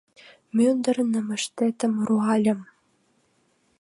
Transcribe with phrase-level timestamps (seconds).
[0.55, 2.59] Мӱндыр нымыштетым руальым